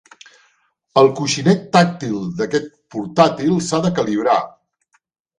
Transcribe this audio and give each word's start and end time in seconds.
El 1.01 1.09
coixinet 1.17 1.67
tàctil 1.75 2.15
d'aquest 2.39 2.71
portàtil 2.95 3.53
s'ha 3.67 3.83
de 3.85 3.93
calibrar. 4.01 4.39